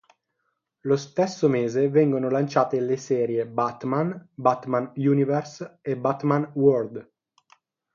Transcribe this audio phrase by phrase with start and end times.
[0.85, 7.07] Lo stesso mese vengono lanciate le serie "Batman", "Batman Universe" e "Batman World".